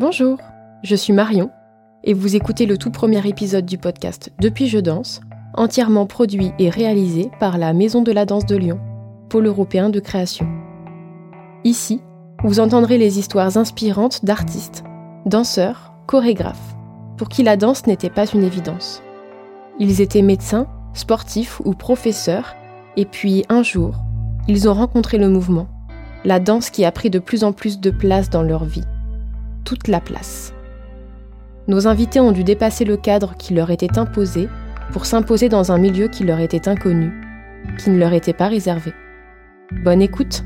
[0.00, 0.38] Bonjour,
[0.82, 1.50] je suis Marion
[2.04, 5.20] et vous écoutez le tout premier épisode du podcast Depuis je danse,
[5.52, 8.80] entièrement produit et réalisé par la Maison de la danse de Lyon,
[9.28, 10.48] pôle européen de création.
[11.64, 12.00] Ici,
[12.42, 14.84] vous entendrez les histoires inspirantes d'artistes,
[15.26, 16.76] danseurs, chorégraphes,
[17.18, 19.02] pour qui la danse n'était pas une évidence.
[19.78, 22.56] Ils étaient médecins, sportifs ou professeurs,
[22.96, 23.96] et puis un jour,
[24.48, 25.66] ils ont rencontré le mouvement,
[26.24, 28.86] la danse qui a pris de plus en plus de place dans leur vie
[29.64, 30.52] toute la place.
[31.68, 34.48] Nos invités ont dû dépasser le cadre qui leur était imposé
[34.92, 37.12] pour s'imposer dans un milieu qui leur était inconnu,
[37.78, 38.92] qui ne leur était pas réservé.
[39.84, 40.42] Bonne écoute